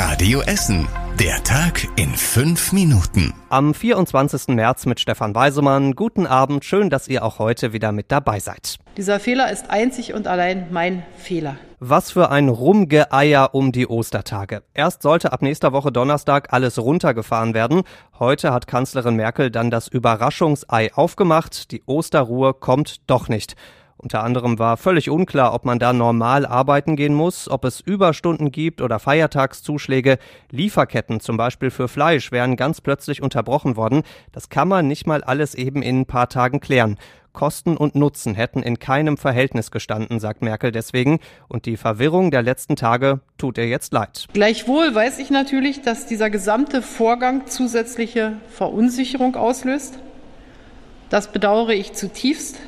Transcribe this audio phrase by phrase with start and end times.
[0.00, 0.86] Radio Essen.
[1.18, 3.34] Der Tag in fünf Minuten.
[3.48, 4.54] Am 24.
[4.54, 5.96] März mit Stefan Weisemann.
[5.96, 6.64] Guten Abend.
[6.64, 8.78] Schön, dass ihr auch heute wieder mit dabei seid.
[8.96, 11.56] Dieser Fehler ist einzig und allein mein Fehler.
[11.80, 14.62] Was für ein Rumgeeier um die Ostertage.
[14.72, 17.82] Erst sollte ab nächster Woche Donnerstag alles runtergefahren werden.
[18.20, 21.72] Heute hat Kanzlerin Merkel dann das Überraschungsei aufgemacht.
[21.72, 23.56] Die Osterruhe kommt doch nicht.
[24.00, 28.52] Unter anderem war völlig unklar, ob man da normal arbeiten gehen muss, ob es Überstunden
[28.52, 30.18] gibt oder Feiertagszuschläge.
[30.52, 34.04] Lieferketten zum Beispiel für Fleisch wären ganz plötzlich unterbrochen worden.
[34.30, 36.96] Das kann man nicht mal alles eben in ein paar Tagen klären.
[37.32, 41.18] Kosten und Nutzen hätten in keinem Verhältnis gestanden, sagt Merkel deswegen.
[41.48, 44.26] Und die Verwirrung der letzten Tage tut ihr jetzt leid.
[44.32, 49.98] Gleichwohl weiß ich natürlich, dass dieser gesamte Vorgang zusätzliche Verunsicherung auslöst.
[51.10, 52.58] Das bedauere ich zutiefst.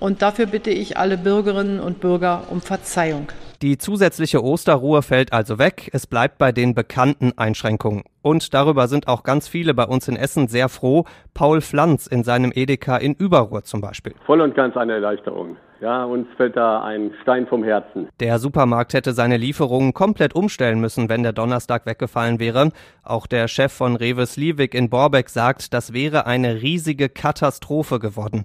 [0.00, 3.28] Und dafür bitte ich alle Bürgerinnen und Bürger um Verzeihung.
[3.60, 5.90] Die zusätzliche Osterruhe fällt also weg.
[5.92, 8.04] Es bleibt bei den bekannten Einschränkungen.
[8.22, 11.06] Und darüber sind auch ganz viele bei uns in Essen sehr froh.
[11.34, 14.14] Paul Pflanz in seinem Edeka in Überruhr zum Beispiel.
[14.26, 15.56] Voll und ganz eine Erleichterung.
[15.80, 18.08] Ja, uns fällt da ein Stein vom Herzen.
[18.20, 22.70] Der Supermarkt hätte seine Lieferungen komplett umstellen müssen, wenn der Donnerstag weggefallen wäre.
[23.02, 28.44] Auch der Chef von Rewe Sliewig in Borbeck sagt, das wäre eine riesige Katastrophe geworden.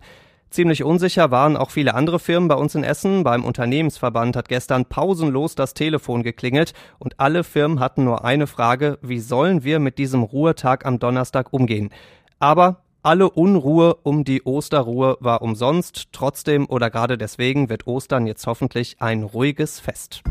[0.53, 3.23] Ziemlich unsicher waren auch viele andere Firmen bei uns in Essen.
[3.23, 8.99] Beim Unternehmensverband hat gestern pausenlos das Telefon geklingelt und alle Firmen hatten nur eine Frage,
[9.01, 11.89] wie sollen wir mit diesem Ruhetag am Donnerstag umgehen?
[12.37, 16.09] Aber alle Unruhe um die Osterruhe war umsonst.
[16.11, 20.21] Trotzdem oder gerade deswegen wird Ostern jetzt hoffentlich ein ruhiges Fest.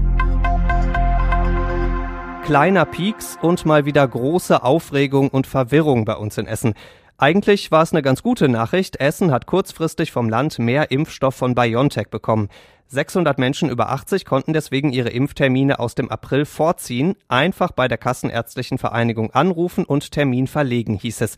[2.45, 6.75] Kleiner Pieks und mal wieder große Aufregung und Verwirrung bei uns in Essen.
[7.23, 8.97] Eigentlich war es eine ganz gute Nachricht.
[8.97, 12.48] Essen hat kurzfristig vom Land mehr Impfstoff von BioNTech bekommen.
[12.89, 17.14] 600 Menschen über 80 konnten deswegen ihre Impftermine aus dem April vorziehen.
[17.29, 21.37] Einfach bei der Kassenärztlichen Vereinigung anrufen und Termin verlegen, hieß es.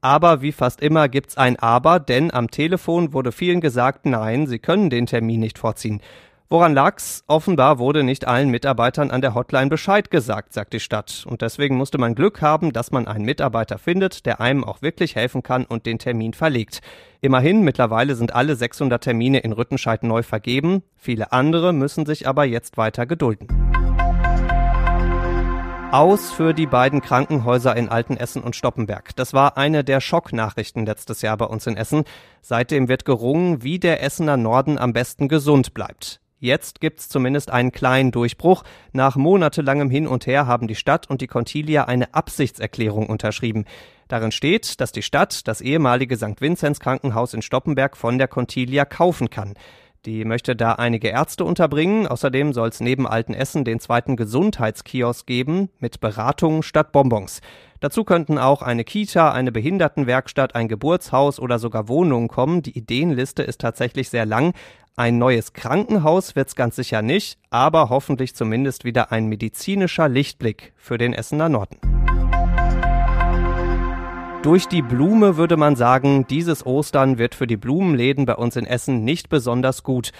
[0.00, 4.58] Aber wie fast immer gibt's ein Aber, denn am Telefon wurde vielen gesagt, nein, sie
[4.58, 6.00] können den Termin nicht vorziehen.
[6.48, 7.24] Woran lag's?
[7.26, 11.24] Offenbar wurde nicht allen Mitarbeitern an der Hotline Bescheid gesagt, sagt die Stadt.
[11.28, 15.16] Und deswegen musste man Glück haben, dass man einen Mitarbeiter findet, der einem auch wirklich
[15.16, 16.82] helfen kann und den Termin verlegt.
[17.20, 20.84] Immerhin, mittlerweile sind alle 600 Termine in Rüttenscheid neu vergeben.
[20.94, 23.48] Viele andere müssen sich aber jetzt weiter gedulden.
[25.90, 29.16] Aus für die beiden Krankenhäuser in Altenessen und Stoppenberg.
[29.16, 32.04] Das war eine der Schocknachrichten letztes Jahr bei uns in Essen.
[32.40, 36.20] Seitdem wird gerungen, wie der Essener Norden am besten gesund bleibt.
[36.38, 38.62] Jetzt gibt's zumindest einen kleinen Durchbruch.
[38.92, 43.64] Nach monatelangem Hin und Her haben die Stadt und die Contilia eine Absichtserklärung unterschrieben.
[44.08, 46.40] Darin steht, dass die Stadt das ehemalige St.
[46.40, 49.54] Vinzenz Krankenhaus in Stoppenberg von der Contilia kaufen kann.
[50.04, 52.06] Die möchte da einige Ärzte unterbringen.
[52.06, 57.40] Außerdem soll es neben Altenessen den zweiten Gesundheitskiosk geben mit Beratungen statt Bonbons.
[57.80, 62.62] Dazu könnten auch eine Kita, eine Behindertenwerkstatt, ein Geburtshaus oder sogar Wohnungen kommen.
[62.62, 64.54] Die Ideenliste ist tatsächlich sehr lang.
[64.98, 70.96] Ein neues Krankenhaus wird's ganz sicher nicht, aber hoffentlich zumindest wieder ein medizinischer Lichtblick für
[70.96, 71.76] den Essener Norden.
[74.42, 78.64] Durch die Blume würde man sagen, dieses Ostern wird für die Blumenläden bei uns in
[78.64, 80.12] Essen nicht besonders gut.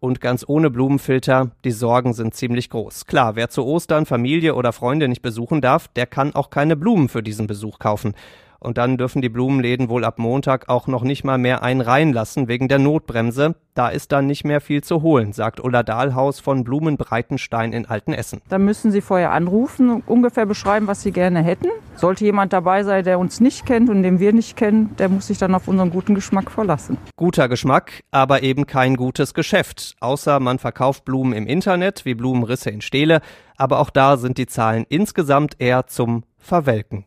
[0.00, 3.06] Und ganz ohne Blumenfilter, die Sorgen sind ziemlich groß.
[3.06, 7.08] Klar, wer zu Ostern Familie oder Freunde nicht besuchen darf, der kann auch keine Blumen
[7.08, 8.14] für diesen Besuch kaufen.
[8.64, 12.48] Und dann dürfen die Blumenläden wohl ab Montag auch noch nicht mal mehr einen reinlassen
[12.48, 13.56] wegen der Notbremse.
[13.74, 18.40] Da ist dann nicht mehr viel zu holen, sagt Ulla Dahlhaus von Blumenbreitenstein in Altenessen.
[18.48, 21.68] Da müssen Sie vorher anrufen und ungefähr beschreiben, was Sie gerne hätten.
[21.96, 25.26] Sollte jemand dabei sein, der uns nicht kennt und den wir nicht kennen, der muss
[25.26, 26.96] sich dann auf unseren guten Geschmack verlassen.
[27.16, 29.94] Guter Geschmack, aber eben kein gutes Geschäft.
[30.00, 33.20] Außer man verkauft Blumen im Internet, wie Blumenrisse in Stele.
[33.56, 37.04] Aber auch da sind die Zahlen insgesamt eher zum Verwelken.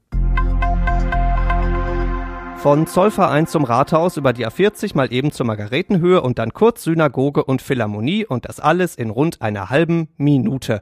[2.67, 7.45] Von Zollverein zum Rathaus über die A40 mal eben zur Margaretenhöhe und dann kurz Synagoge
[7.45, 10.81] und Philharmonie und das alles in rund einer halben Minute.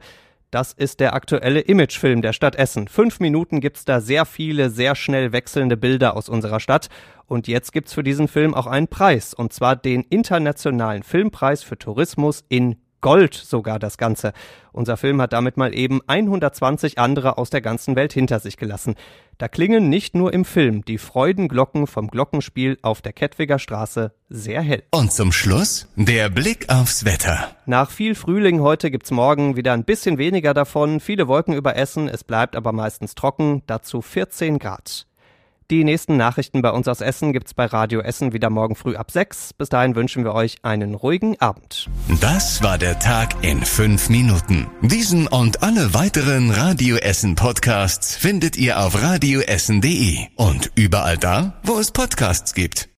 [0.49, 2.87] Das ist der aktuelle Imagefilm der Stadt Essen.
[2.87, 6.87] Fünf Minuten gibt's da sehr viele, sehr schnell wechselnde Bilder aus unserer Stadt.
[7.27, 9.35] Und jetzt gibt's für diesen Film auch einen Preis.
[9.35, 14.33] Und zwar den Internationalen Filmpreis für Tourismus in Gold sogar das Ganze.
[14.71, 18.95] Unser Film hat damit mal eben 120 andere aus der ganzen Welt hinter sich gelassen.
[19.37, 24.63] Da klingen nicht nur im Film die Freudenglocken vom Glockenspiel auf der Kettwiger Straße sehr
[24.63, 24.81] hell.
[24.89, 27.51] Und zum Schluss der Blick aufs Wetter.
[27.67, 32.09] Nach viel Frühling heute gibt's morgen wieder ein bisschen weniger davon, viele Wolken über Essen,
[32.09, 35.05] es bleibt aber meistens trocken, dazu 14 Grad.
[35.71, 39.09] Die nächsten Nachrichten bei uns aus Essen gibt's bei Radio Essen wieder morgen früh ab
[39.09, 39.53] 6.
[39.53, 41.89] Bis dahin wünschen wir euch einen ruhigen Abend.
[42.21, 44.67] Das war der Tag in fünf Minuten.
[44.81, 51.79] Diesen und alle weiteren Radio Essen Podcasts findet ihr auf radioessen.de und überall da, wo
[51.79, 52.89] es Podcasts gibt.